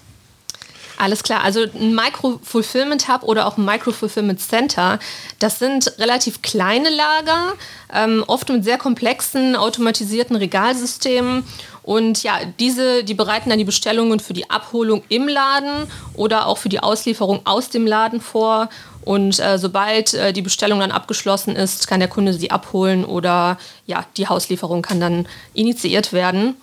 Alles 1.03 1.21
klar, 1.21 1.43
also 1.43 1.63
ein 1.63 1.93
Micro-Fulfillment 1.93 3.09
Hub 3.09 3.23
oder 3.23 3.45
auch 3.45 3.57
ein 3.57 3.65
Micro-Fulfillment 3.65 4.39
Center, 4.39 4.99
das 5.37 5.59
sind 5.59 5.91
relativ 5.99 6.41
kleine 6.41 6.89
Lager, 6.89 7.55
ähm, 7.93 8.23
oft 8.27 8.47
mit 8.47 8.63
sehr 8.63 8.77
komplexen 8.77 9.57
automatisierten 9.57 10.37
Regalsystemen. 10.37 11.43
Und 11.81 12.23
ja, 12.23 12.35
diese, 12.57 13.03
die 13.03 13.15
bereiten 13.15 13.49
dann 13.49 13.59
die 13.59 13.65
Bestellungen 13.65 14.21
für 14.21 14.31
die 14.31 14.49
Abholung 14.49 15.03
im 15.09 15.27
Laden 15.27 15.91
oder 16.13 16.47
auch 16.47 16.57
für 16.57 16.69
die 16.69 16.79
Auslieferung 16.79 17.41
aus 17.43 17.67
dem 17.67 17.85
Laden 17.85 18.21
vor. 18.21 18.69
Und 19.03 19.41
äh, 19.41 19.57
sobald 19.57 20.13
äh, 20.13 20.31
die 20.31 20.41
Bestellung 20.41 20.79
dann 20.79 20.91
abgeschlossen 20.91 21.57
ist, 21.57 21.85
kann 21.85 21.99
der 21.99 22.07
Kunde 22.07 22.31
sie 22.31 22.49
abholen 22.49 23.03
oder 23.03 23.57
ja, 23.87 24.05
die 24.15 24.29
Hauslieferung 24.29 24.81
kann 24.81 25.01
dann 25.01 25.27
initiiert 25.53 26.13
werden. 26.13 26.55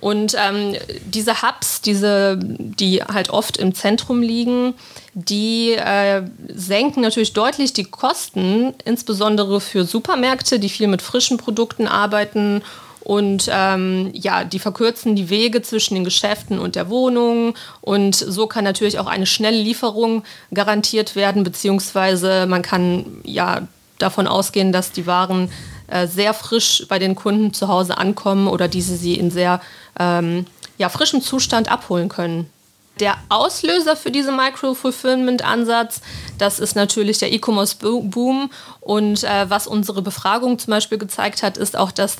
Und 0.00 0.36
ähm, 0.38 0.76
diese 1.06 1.42
Hubs, 1.42 1.80
diese, 1.80 2.38
die 2.38 3.02
halt 3.02 3.30
oft 3.30 3.56
im 3.56 3.74
Zentrum 3.74 4.20
liegen, 4.20 4.74
die 5.14 5.72
äh, 5.72 6.22
senken 6.54 7.00
natürlich 7.00 7.32
deutlich 7.32 7.72
die 7.72 7.84
Kosten, 7.84 8.74
insbesondere 8.84 9.60
für 9.60 9.84
Supermärkte, 9.84 10.58
die 10.58 10.68
viel 10.68 10.88
mit 10.88 11.00
frischen 11.00 11.38
Produkten 11.38 11.88
arbeiten 11.88 12.62
und 13.06 13.48
ähm, 13.52 14.10
ja, 14.14 14.42
die 14.42 14.58
verkürzen 14.58 15.14
die 15.14 15.30
Wege 15.30 15.62
zwischen 15.62 15.94
den 15.94 16.02
Geschäften 16.02 16.58
und 16.58 16.74
der 16.74 16.90
Wohnung. 16.90 17.54
Und 17.80 18.16
so 18.16 18.48
kann 18.48 18.64
natürlich 18.64 18.98
auch 18.98 19.06
eine 19.06 19.26
schnelle 19.26 19.62
Lieferung 19.62 20.24
garantiert 20.52 21.14
werden, 21.14 21.44
beziehungsweise 21.44 22.46
man 22.46 22.62
kann 22.62 23.20
ja 23.22 23.68
davon 24.00 24.26
ausgehen, 24.26 24.72
dass 24.72 24.90
die 24.90 25.06
Waren 25.06 25.52
äh, 25.88 26.06
sehr 26.06 26.34
frisch 26.34 26.84
bei 26.88 26.98
den 26.98 27.14
Kunden 27.14 27.52
zu 27.52 27.68
Hause 27.68 27.98
ankommen 27.98 28.48
oder 28.48 28.68
diese 28.68 28.96
sie 28.96 29.14
in 29.14 29.30
sehr 29.30 29.60
ähm, 29.98 30.46
ja, 30.78 30.88
frischem 30.88 31.22
Zustand 31.22 31.70
abholen 31.70 32.08
können. 32.08 32.50
Der 33.00 33.18
Auslöser 33.28 33.94
für 33.94 34.10
diesen 34.10 34.36
Micro-Fulfillment-Ansatz, 34.36 36.00
das 36.38 36.58
ist 36.58 36.76
natürlich 36.76 37.18
der 37.18 37.30
E-Commerce-Boom. 37.30 38.50
Und 38.80 39.22
äh, 39.22 39.50
was 39.50 39.66
unsere 39.66 40.00
Befragung 40.00 40.58
zum 40.58 40.70
Beispiel 40.70 40.96
gezeigt 40.96 41.42
hat, 41.42 41.58
ist 41.58 41.76
auch, 41.76 41.92
dass 41.92 42.16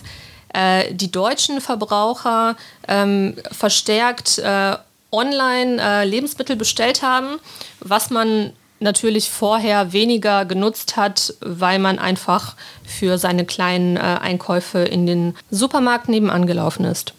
äh, 0.52 0.92
die 0.92 1.10
deutschen 1.10 1.62
Verbraucher 1.62 2.56
ähm, 2.88 3.36
verstärkt 3.52 4.38
äh, 4.38 4.76
online 5.10 5.80
äh, 5.80 6.04
Lebensmittel 6.04 6.56
bestellt 6.56 7.00
haben, 7.00 7.38
was 7.80 8.10
man 8.10 8.52
natürlich 8.80 9.30
vorher 9.30 9.92
weniger 9.92 10.44
genutzt 10.44 10.96
hat, 10.96 11.34
weil 11.40 11.78
man 11.78 11.98
einfach 11.98 12.56
für 12.84 13.18
seine 13.18 13.44
kleinen 13.44 13.96
äh, 13.96 14.00
Einkäufe 14.00 14.80
in 14.80 15.06
den 15.06 15.34
Supermarkt 15.50 16.08
nebenan 16.08 16.46
gelaufen 16.46 16.84
ist. 16.84 17.14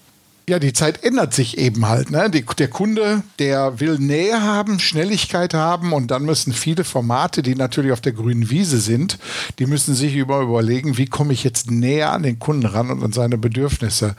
Ja, 0.50 0.60
die 0.60 0.72
Zeit 0.72 1.04
ändert 1.04 1.34
sich 1.34 1.58
eben 1.58 1.90
halt. 1.90 2.10
Ne? 2.10 2.30
Die, 2.30 2.46
der 2.46 2.70
Kunde, 2.70 3.22
der 3.38 3.82
will 3.82 3.98
Nähe 4.00 4.42
haben, 4.42 4.80
Schnelligkeit 4.80 5.54
haben 5.54 5.92
und 5.92 6.10
dann 6.10 6.24
müssen 6.24 6.54
viele 6.54 6.86
Formate, 6.86 7.42
die 7.44 7.54
natürlich 7.54 7.92
auf 7.92 8.00
der 8.00 8.14
grünen 8.14 8.50
Wiese 8.50 8.80
sind, 8.80 9.20
die 9.60 9.66
müssen 9.66 9.94
sich 9.94 10.16
über 10.16 10.40
überlegen, 10.40 10.98
wie 10.98 11.08
komme 11.08 11.34
ich 11.34 11.44
jetzt 11.44 11.70
näher 11.70 12.14
an 12.14 12.24
den 12.24 12.40
Kunden 12.40 12.66
ran 12.66 12.90
und 12.90 13.04
an 13.04 13.12
seine 13.12 13.38
Bedürfnisse. 13.38 14.16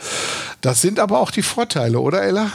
Das 0.61 0.83
sind 0.83 1.01
aber 1.01 1.19
auch 1.19 1.31
die 1.31 1.41
Vorteile, 1.41 1.99
oder 1.99 2.23
Ella? 2.23 2.53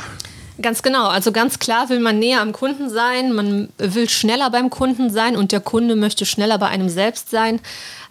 Ganz 0.62 0.84
genau. 0.84 1.08
Also 1.08 1.32
ganz 1.32 1.58
klar 1.58 1.90
will 1.90 2.00
man 2.00 2.20
näher 2.20 2.42
am 2.42 2.52
Kunden 2.52 2.90
sein, 2.90 3.34
man 3.34 3.70
will 3.78 4.08
schneller 4.08 4.52
beim 4.52 4.70
Kunden 4.70 5.10
sein 5.10 5.36
und 5.36 5.52
der 5.52 5.62
Kunde 5.62 5.96
möchte 5.96 6.26
schneller 6.26 6.60
bei 6.60 6.68
einem 6.68 6.90
selbst 6.90 7.32
sein. 7.32 7.60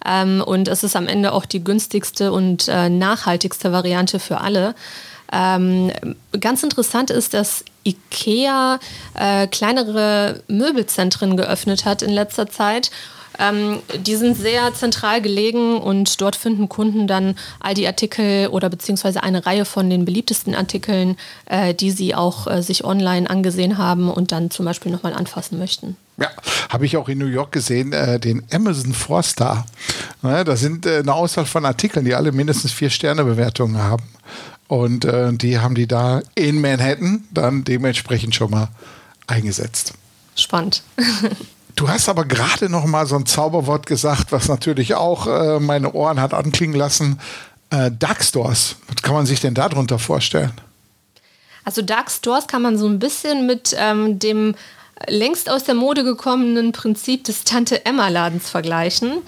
Ähm, 0.04 0.42
und 0.44 0.66
es 0.66 0.82
ist 0.82 0.96
am 0.96 1.06
Ende 1.06 1.32
auch 1.32 1.46
die 1.46 1.62
günstigste 1.62 2.32
und 2.32 2.66
äh, 2.66 2.88
nachhaltigste 2.88 3.70
Variante 3.70 4.18
für 4.18 4.40
alle. 4.40 4.74
Ähm, 5.32 5.92
ganz 6.38 6.62
interessant 6.62 7.10
ist, 7.10 7.32
dass 7.32 7.64
IKEA 7.84 8.78
äh, 9.14 9.46
kleinere 9.46 10.42
Möbelzentren 10.48 11.36
geöffnet 11.36 11.84
hat 11.84 12.02
in 12.02 12.10
letzter 12.10 12.48
Zeit. 12.50 12.90
Ähm, 13.38 13.80
die 14.04 14.16
sind 14.16 14.36
sehr 14.36 14.74
zentral 14.74 15.22
gelegen 15.22 15.78
und 15.78 16.20
dort 16.20 16.36
finden 16.36 16.68
Kunden 16.68 17.06
dann 17.06 17.36
all 17.60 17.74
die 17.74 17.86
Artikel 17.86 18.48
oder 18.48 18.68
beziehungsweise 18.68 19.22
eine 19.22 19.46
Reihe 19.46 19.64
von 19.64 19.88
den 19.88 20.04
beliebtesten 20.04 20.54
Artikeln, 20.54 21.16
äh, 21.46 21.74
die 21.74 21.90
sie 21.90 22.14
auch 22.14 22.46
äh, 22.46 22.62
sich 22.62 22.84
online 22.84 23.28
angesehen 23.28 23.78
haben 23.78 24.10
und 24.10 24.32
dann 24.32 24.50
zum 24.50 24.64
Beispiel 24.64 24.92
nochmal 24.92 25.14
anfassen 25.14 25.58
möchten. 25.58 25.96
Ja, 26.18 26.28
habe 26.68 26.86
ich 26.86 26.96
auch 26.96 27.08
in 27.08 27.18
New 27.18 27.26
York 27.26 27.52
gesehen, 27.52 27.92
äh, 27.92 28.20
den 28.20 28.44
Amazon 28.52 28.92
Four 28.92 29.22
Star. 29.22 29.66
Ja, 30.22 30.44
das 30.44 30.60
sind 30.60 30.86
äh, 30.86 30.98
eine 30.98 31.14
Auswahl 31.14 31.46
von 31.46 31.64
Artikeln, 31.64 32.04
die 32.04 32.14
alle 32.14 32.32
mindestens 32.32 32.72
vier 32.72 32.90
Sterne 32.90 33.24
Bewertungen 33.24 33.78
haben. 33.78 34.04
Und 34.68 35.04
äh, 35.04 35.32
die 35.32 35.58
haben 35.58 35.74
die 35.74 35.86
da 35.86 36.22
in 36.34 36.60
Manhattan 36.60 37.24
dann 37.30 37.64
dementsprechend 37.64 38.34
schon 38.34 38.50
mal 38.50 38.68
eingesetzt. 39.26 39.94
Spannend. 40.34 40.82
Du 41.76 41.88
hast 41.88 42.08
aber 42.08 42.24
gerade 42.24 42.68
noch 42.68 42.84
mal 42.84 43.06
so 43.06 43.16
ein 43.16 43.26
Zauberwort 43.26 43.86
gesagt, 43.86 44.32
was 44.32 44.48
natürlich 44.48 44.94
auch 44.94 45.26
äh, 45.26 45.58
meine 45.58 45.92
Ohren 45.92 46.20
hat 46.20 46.34
anklingen 46.34 46.76
lassen. 46.76 47.18
Äh, 47.70 47.90
Dark 47.98 48.22
Stores. 48.22 48.76
Was 48.88 49.02
kann 49.02 49.14
man 49.14 49.26
sich 49.26 49.40
denn 49.40 49.54
darunter 49.54 49.98
vorstellen? 49.98 50.52
Also 51.64 51.82
Dark 51.82 52.10
Stores 52.10 52.46
kann 52.46 52.62
man 52.62 52.76
so 52.76 52.86
ein 52.86 52.98
bisschen 52.98 53.46
mit 53.46 53.74
ähm, 53.78 54.18
dem 54.18 54.54
längst 55.08 55.50
aus 55.50 55.64
der 55.64 55.74
Mode 55.74 56.04
gekommenen 56.04 56.72
Prinzip 56.72 57.24
des 57.24 57.44
Tante 57.44 57.84
Emma 57.86 58.08
Ladens 58.08 58.50
vergleichen. 58.50 59.18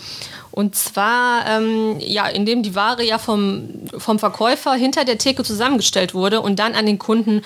Und 0.51 0.77
zwar, 0.77 1.47
ähm, 1.49 1.97
ja, 1.99 2.29
indem 2.29 2.63
die 2.63 2.77
Ware 2.77 3.03
ja 3.05 3.19
vom, 3.19 3.69
vom 3.99 4.21
Verkäufer 4.21 4.75
hinter 4.75 5.05
der 5.05 5.19
Theke 5.19 5.43
zusammengestellt 5.43 6.15
wurde 6.15 6.41
und 6.41 6.61
dann 6.61 6.75
an 6.75 6.87
den 6.87 7.01
Kunden 7.01 7.43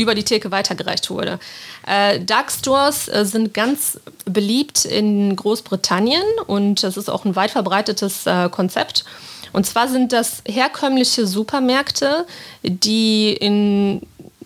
über 0.00 0.14
die 0.14 0.24
Theke 0.24 0.50
weitergereicht 0.50 1.10
wurde. 1.10 1.38
Äh, 1.86 2.20
Dark 2.20 2.50
Stores 2.50 3.08
äh, 3.08 3.24
sind 3.24 3.54
ganz 3.54 4.00
beliebt 4.24 4.84
in 4.84 5.36
Großbritannien 5.36 6.22
und 6.46 6.82
das 6.82 6.96
ist 6.96 7.08
auch 7.08 7.24
ein 7.24 7.36
weit 7.36 7.50
verbreitetes 7.50 8.26
äh, 8.26 8.48
Konzept. 8.50 9.04
Und 9.52 9.66
zwar 9.66 9.88
sind 9.88 10.12
das 10.12 10.42
herkömmliche 10.46 11.26
Supermärkte, 11.26 12.26
die 12.62 13.32
in 13.32 14.02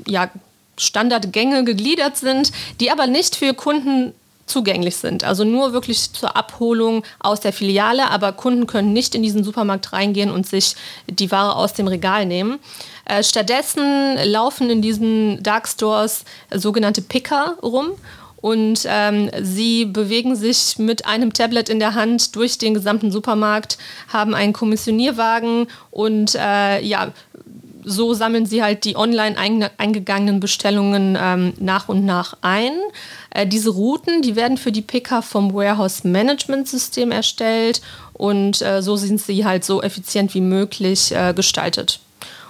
ja, 0.07 0.31
Standardgänge 0.77 1.65
gegliedert 1.65 2.17
sind, 2.17 2.53
die 2.81 2.91
aber 2.91 3.07
nicht 3.07 3.37
für 3.37 3.55
Kunden 3.55 4.15
zugänglich 4.47 4.97
sind. 4.97 5.25
Also 5.25 5.45
nur 5.45 5.73
wirklich 5.73 6.13
zur 6.13 6.37
Abholung 6.37 7.03
aus 7.19 7.41
der 7.41 7.53
Filiale, 7.53 8.11
aber 8.11 8.33
Kunden 8.33 8.67
können 8.67 8.93
nicht 8.93 9.15
in 9.15 9.23
diesen 9.23 9.45
Supermarkt 9.45 9.93
reingehen 9.93 10.31
und 10.31 10.47
sich 10.47 10.77
die 11.09 11.31
Ware 11.31 11.57
aus 11.57 11.73
dem 11.73 11.89
Regal 11.89 12.27
nehmen. 12.27 12.59
Äh, 13.05 13.23
stattdessen 13.23 14.17
laufen 14.25 14.71
in 14.71 14.83
diesen 14.83 15.43
Dark 15.43 15.69
Stores 15.69 16.25
sogenannte 16.51 17.03
Picker 17.03 17.57
rum 17.63 17.93
und 18.45 18.81
ähm, 18.87 19.31
sie 19.41 19.87
bewegen 19.87 20.37
sich 20.37 20.79
mit 20.79 21.07
einem 21.07 21.33
Tablet 21.33 21.71
in 21.71 21.79
der 21.79 21.95
Hand 21.95 22.37
durch 22.37 22.59
den 22.59 22.75
gesamten 22.75 23.11
Supermarkt, 23.11 23.79
haben 24.09 24.35
einen 24.35 24.53
Kommissionierwagen 24.53 25.67
und 25.91 26.35
äh, 26.35 26.83
ja, 26.83 27.13
so 27.85 28.15
sammeln 28.15 28.47
sie 28.47 28.63
halt 28.63 28.85
die 28.85 28.97
online 28.97 29.37
eingegangenen 29.39 30.41
Bestellungen 30.41 31.17
ähm, 31.21 31.53
nach 31.59 31.89
und 31.89 32.05
nach 32.05 32.37
ein. 32.41 32.73
Äh, 33.31 33.47
diese 33.47 33.71
Routen, 33.71 34.23
die 34.23 34.37
werden 34.37 34.57
für 34.57 34.73
die 34.73 34.83
Picker 34.83 35.23
vom 35.23 35.55
Warehouse 35.55 36.05
Management 36.05 36.69
System 36.69 37.11
erstellt 37.11 37.81
und 38.13 38.63
äh, 38.63 38.83
so 38.83 38.97
sind 38.97 39.21
sie 39.21 39.45
halt 39.45 39.65
so 39.65 39.83
effizient 39.83 40.35
wie 40.35 40.41
möglich 40.41 41.13
äh, 41.13 41.33
gestaltet. 41.35 42.01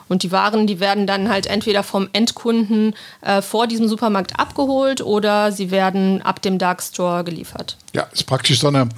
Und 0.09 0.23
die 0.23 0.33
Waren, 0.33 0.67
die 0.67 0.81
werden 0.81 1.07
dann 1.07 1.29
halt 1.29 1.47
entweder 1.47 1.83
vom 1.83 2.09
Endkunden 2.13 2.95
äh, 3.23 3.43
vor 3.43 3.67
diesem 3.67 3.89
Supermarkt 3.89 4.39
abgeholt 4.39 5.01
oder 5.01 5.53
sie 5.53 5.71
werden 5.71 6.23
ab 6.23 6.43
dem 6.43 6.59
Dark 6.59 6.83
Store 6.83 7.25
geliefert. 7.25 7.77
Ja, 7.93 8.03
ist 8.13 8.25
praktisch 8.25 8.59
so 8.59 8.69
eine, 8.69 8.89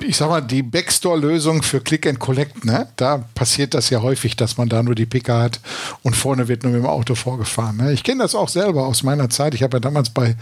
ich 0.00 0.16
sag 0.16 0.28
mal, 0.28 0.40
die 0.40 0.62
Backstore-Lösung 0.62 1.62
für 1.62 1.80
Click 1.80 2.06
and 2.06 2.18
Collect. 2.18 2.64
Ne? 2.64 2.86
Da 2.96 3.24
passiert 3.34 3.74
das 3.74 3.90
ja 3.90 4.02
häufig, 4.02 4.36
dass 4.36 4.56
man 4.56 4.68
da 4.68 4.82
nur 4.82 4.94
die 4.94 5.06
Picker 5.06 5.40
hat 5.40 5.60
und 6.02 6.14
vorne 6.14 6.48
wird 6.48 6.62
nur 6.62 6.72
mit 6.72 6.82
dem 6.82 6.88
Auto 6.88 7.14
vorgefahren. 7.14 7.76
Ne? 7.78 7.92
Ich 7.92 8.04
kenne 8.04 8.22
das 8.22 8.34
auch 8.34 8.48
selber 8.48 8.86
aus 8.86 9.02
meiner 9.02 9.30
Zeit. 9.30 9.54
Ich 9.54 9.62
habe 9.62 9.76
ja 9.76 9.80
damals 9.80 10.10
bei 10.10 10.36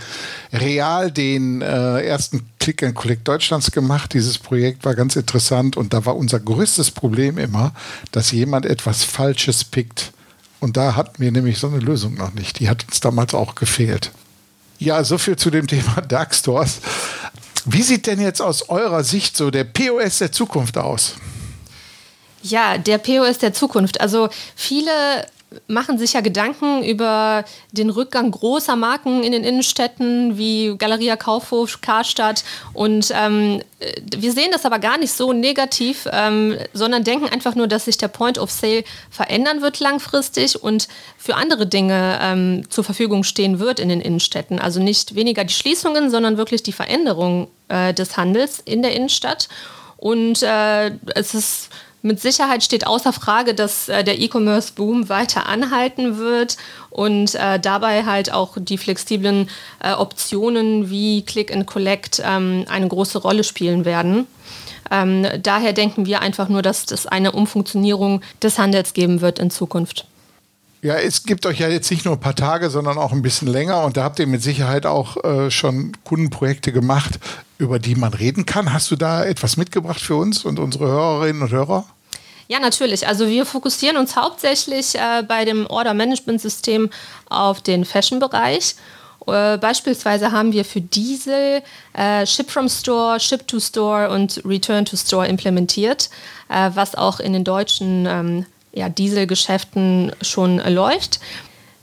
Real 0.53 1.11
den 1.11 1.63
äh, 1.63 2.03
ersten 2.03 2.49
Click 2.59 2.83
and 2.83 2.95
Collect 2.95 3.27
Deutschlands 3.27 3.71
gemacht. 3.71 4.13
Dieses 4.15 4.39
Projekt 4.39 4.85
war 4.85 4.95
ganz 4.95 5.17
interessant 5.17 5.77
und 5.77 5.93
da 5.93 6.05
war 6.05 6.17
unser 6.17 6.41
größtes 6.41 6.91
Problem 6.91 7.39
immer, 7.39 7.73
dass 8.13 8.33
jemand 8.33 8.67
etwas 8.67 9.05
Falsches 9.05 9.65
pickt. 9.65 10.13
Und 10.61 10.77
da 10.77 10.97
hatten 10.97 11.23
wir 11.23 11.31
nämlich 11.31 11.59
so 11.59 11.69
eine 11.69 11.79
Lösung 11.79 12.15
noch 12.15 12.35
nicht. 12.35 12.59
Die 12.59 12.69
hat 12.69 12.85
uns 12.89 13.01
damals 13.01 13.35
auch 13.35 13.55
gefehlt. 13.55 14.11
Ja, 14.79 15.03
so 15.05 15.19
viel 15.19 15.37
zu 15.37 15.51
dem 15.51 15.67
Thema 15.67 16.01
Dark 16.09 16.35
Stores. 16.35 16.81
Wie 17.65 17.83
sieht 17.83 18.07
denn 18.07 18.21
jetzt 18.21 18.41
aus 18.41 18.69
eurer 18.69 19.05
Sicht 19.05 19.37
so 19.37 19.51
der 19.51 19.65
POS 19.65 20.19
der 20.19 20.33
Zukunft 20.33 20.79
aus? 20.79 21.15
Ja, 22.43 22.79
der 22.79 22.99
POS 22.99 23.39
der 23.39 23.53
Zukunft. 23.53 24.01
Also 24.01 24.29
viele 24.55 24.91
machen 25.67 25.99
sich 25.99 26.13
ja 26.13 26.21
Gedanken 26.21 26.85
über 26.85 27.45
den 27.73 27.91
Rückgang 27.91 28.31
großer 28.31 28.77
Marken 28.77 29.23
in 29.23 29.33
den 29.33 29.45
Innenstädten 29.45 30.37
wie 30.37 30.75
Galeria 30.77 31.17
Kaufhof, 31.17 31.81
Karstadt. 31.81 32.45
Und 32.75 33.13
ähm, 33.15 33.63
wir 34.17 34.33
sehen 34.33 34.51
das 34.53 34.67
aber 34.67 34.79
gar 34.79 34.99
nicht 34.99 35.13
so 35.13 35.33
negativ, 35.33 36.07
ähm, 36.13 36.59
sondern 36.75 37.05
denken 37.05 37.29
einfach 37.29 37.55
nur, 37.55 37.67
dass 37.67 37.87
sich 37.87 37.97
der 37.97 38.09
Point 38.09 38.39
of 38.39 38.51
Sale 38.51 38.85
verändern 39.11 39.63
wird 39.63 39.81
langfristig 39.81 40.63
und 40.63 40.89
für 41.17 41.35
andere 41.37 41.67
Dinge 41.67 42.19
ähm, 42.21 42.69
zur 42.69 42.85
Verfügung 42.85 43.25
stehen 43.25 43.59
wird 43.59 43.81
in 43.81 43.89
den 43.89 44.01
Innenstädten. 44.01 44.59
Also 44.59 44.81
nicht 44.81 45.15
weniger 45.15 45.45
die 45.45 45.55
Schließungen, 45.55 46.11
sondern 46.11 46.37
wirklich 46.37 46.63
die 46.63 46.73
Veränderung 46.73 47.49
äh, 47.69 47.95
des 47.95 48.17
Handels 48.17 48.59
in 48.59 48.83
der 48.83 48.95
Innenstadt. 48.95 49.49
Und 49.97 50.43
äh, 50.43 50.93
es 51.15 51.35
ist 51.35 51.71
mit 52.03 52.21
Sicherheit 52.21 52.63
steht 52.63 52.87
außer 52.87 53.13
Frage, 53.13 53.55
dass 53.55 53.89
äh, 53.89 54.05
der 54.05 54.21
E-Commerce-Boom 54.21 55.09
weiter 55.09 55.47
anhalten 55.47 56.19
wird 56.19 56.57
und 56.91 57.35
äh, 57.35 57.59
dabei 57.59 58.05
halt 58.05 58.33
auch 58.33 58.57
die 58.59 58.79
flexiblen 58.79 59.49
äh, 59.83 59.93
Optionen 59.93 60.91
wie 60.91 61.23
Click 61.23 61.53
and 61.53 61.67
Collect 61.67 62.23
ähm, 62.25 62.65
eine 62.69 62.89
große 62.89 63.19
Rolle 63.19 63.43
spielen 63.43 63.85
werden. 63.85 64.27
Ähm, 64.91 65.27
daher 65.43 65.73
denken 65.73 66.07
wir 66.07 66.21
einfach 66.21 66.49
nur, 66.49 66.63
dass 66.63 66.91
es 66.91 67.07
eine 67.07 67.33
Umfunktionierung 67.33 68.23
des 68.43 68.59
Handels 68.59 68.95
geben 68.95 69.21
wird 69.21 69.39
in 69.39 69.51
Zukunft. 69.51 70.07
Ja, 70.81 70.95
es 70.95 71.25
gibt 71.25 71.45
euch 71.45 71.59
ja 71.59 71.69
jetzt 71.69 71.91
nicht 71.91 72.05
nur 72.05 72.15
ein 72.15 72.21
paar 72.21 72.37
Tage, 72.37 72.71
sondern 72.71 72.99
auch 72.99 73.13
ein 73.13 73.23
bisschen 73.23 73.49
länger 73.49 73.83
und 73.85 73.97
da 73.97 74.05
habt 74.05 74.21
ihr 74.21 74.29
mit 74.29 74.43
Sicherheit 74.43 74.87
auch 74.87 75.23
äh, 75.25 75.51
schon 75.51 75.93
Kundenprojekte 76.05 76.73
gemacht, 76.73 77.19
über 77.59 77.81
die 77.81 77.97
man 77.97 78.15
reden 78.15 78.47
kann. 78.47 78.73
Hast 78.73 78.91
du 78.93 78.97
da 78.97 79.25
etwas 79.25 79.57
mitgebracht 79.57 80.01
für 80.01 80.15
uns 80.15 80.45
und 80.45 80.61
unsere 80.61 80.87
Hörerinnen 80.87 81.43
und 81.43 81.51
Hörer? 81.51 81.85
Ja, 82.47 82.61
natürlich. 82.61 83.07
Also 83.09 83.27
wir 83.27 83.45
fokussieren 83.45 83.97
uns 83.97 84.15
hauptsächlich 84.15 84.95
äh, 84.95 85.23
bei 85.27 85.45
dem 85.45 85.67
Order-Management-System 85.67 86.91
auf 87.29 87.61
den 87.61 87.85
Fashion-Bereich. 87.85 88.77
Äh, 89.27 89.59
beispielsweise 89.59 90.33
haben 90.33 90.53
wir 90.53 90.65
für 90.65 90.81
Diesel 90.81 91.63
äh, 91.93 92.25
Ship 92.25 92.49
from 92.49 92.69
Store, 92.69 93.19
Ship 93.21 93.47
to 93.47 93.61
Store 93.61 94.09
und 94.11 94.43
Return 94.45 94.85
to 94.85 94.97
Store 94.97 95.27
implementiert, 95.27 96.09
äh, 96.49 96.71
was 96.73 96.95
auch 96.95 97.21
in 97.21 97.33
den 97.33 97.45
deutschen 97.45 98.07
ähm, 98.07 98.47
ja, 98.73 98.89
Dieselgeschäften 98.89 100.13
schon 100.23 100.59
läuft. 100.59 101.21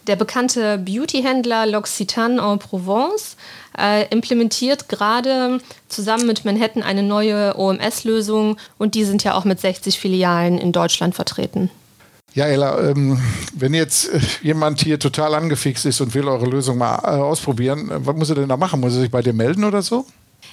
Der 0.08 0.16
bekannte 0.16 0.78
Beautyhändler 0.78 1.66
L'Occitane 1.66 2.40
en 2.40 2.60
Provence 2.60 3.38
äh, 3.78 4.08
implementiert 4.10 4.88
gerade 4.88 5.60
zusammen 5.90 6.28
mit 6.28 6.46
Manhattan 6.46 6.84
eine 6.84 7.02
neue 7.02 7.58
OMS-Lösung 7.58 8.58
und 8.78 8.94
die 8.94 9.04
sind 9.04 9.24
ja 9.24 9.34
auch 9.34 9.46
mit 9.46 9.60
60 9.60 10.00
Filialen 10.00 10.60
in 10.60 10.72
Deutschland 10.72 11.16
vertreten. 11.16 11.72
Ja, 12.36 12.48
Ella, 12.48 12.90
ähm, 12.90 13.18
wenn 13.56 13.74
jetzt 13.74 14.14
äh, 14.14 14.20
jemand 14.42 14.82
hier 14.82 15.00
total 15.00 15.34
angefixt 15.34 15.86
ist 15.86 16.02
und 16.02 16.14
will 16.14 16.28
eure 16.28 16.46
Lösung 16.46 16.78
mal 16.78 17.00
äh, 17.04 17.22
ausprobieren, 17.22 17.90
äh, 17.90 18.06
was 18.06 18.16
muss 18.16 18.30
er 18.30 18.36
denn 18.36 18.50
da 18.50 18.58
machen? 18.58 18.82
Muss 18.82 18.94
er 18.94 19.02
sich 19.02 19.12
bei 19.12 19.22
dir 19.22 19.34
melden 19.34 19.64
oder 19.64 19.82
so? 19.82 20.06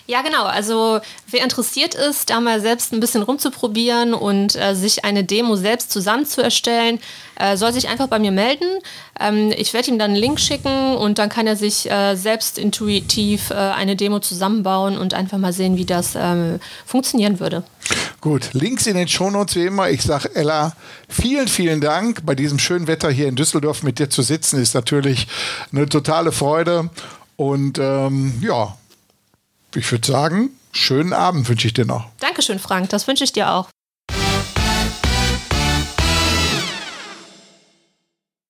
Ja, 0.07 0.23
genau. 0.23 0.45
Also 0.45 1.01
wer 1.31 1.43
interessiert 1.43 1.95
ist, 1.95 2.31
da 2.31 2.41
mal 2.41 2.61
selbst 2.61 2.93
ein 2.93 3.01
bisschen 3.01 3.23
rumzuprobieren 3.23 4.15
und 4.15 4.57
äh, 4.57 4.75
sich 4.75 5.05
eine 5.05 5.25
Demo 5.25 5.57
selbst 5.57 5.91
zusammen 5.91 6.27
zu 6.27 6.43
erstellen, 6.43 6.99
äh, 7.37 7.57
soll 7.57 7.73
sich 7.73 7.89
einfach 7.89 8.09
bei 8.09 8.19
mir 8.19 8.33
melden. 8.33 8.67
Ähm, 9.19 9.53
ich 9.57 9.73
werde 9.73 9.91
ihm 9.91 9.99
dann 9.99 10.11
einen 10.11 10.21
Link 10.21 10.41
schicken 10.41 10.97
und 10.97 11.19
dann 11.19 11.29
kann 11.29 11.47
er 11.47 11.57
sich 11.57 11.91
äh, 11.91 12.17
selbst 12.17 12.59
intuitiv 12.59 13.51
äh, 13.51 13.55
eine 13.55 13.97
Demo 13.97 14.19
zusammenbauen 14.19 14.99
und 14.99 15.15
einfach 15.15 15.39
mal 15.39 15.53
sehen, 15.53 15.77
wie 15.77 15.85
das 15.85 16.15
ähm, 16.17 16.59
funktionieren 16.85 17.41
würde. 17.41 17.63
Gut, 18.21 18.51
Links 18.53 18.87
in 18.87 18.97
den 18.97 19.09
Shownotes 19.09 19.57
wie 19.57 19.67
immer. 19.67 19.91
Ich 19.91 20.03
sage 20.03 20.35
Ella, 20.35 20.75
vielen, 21.09 21.49
vielen 21.49 21.81
Dank. 21.81 22.25
Bei 22.27 22.35
diesem 22.35 22.59
schönen 22.59 22.87
Wetter 22.87 23.11
hier 23.11 23.29
in 23.29 23.37
Düsseldorf 23.37 23.83
mit 23.83 23.99
dir 23.99 24.11
zu 24.11 24.23
sitzen, 24.23 24.61
ist 24.61 24.75
natürlich 24.75 25.27
eine 25.73 25.89
totale 25.89 26.33
Freude. 26.33 26.91
Und 27.37 27.79
ähm, 27.79 28.35
ja, 28.41 28.77
ich 29.77 29.91
würde 29.91 30.07
sagen, 30.07 30.51
schönen 30.73 31.13
Abend 31.13 31.49
wünsche 31.49 31.67
ich 31.67 31.75
dir 31.75 31.85
noch. 31.85 32.07
Dankeschön, 32.21 32.59
Frank. 32.59 32.91
Das 32.91 33.07
wünsche 33.07 33.25
ich 33.25 33.33
dir 33.33 33.53
auch. 33.53 33.69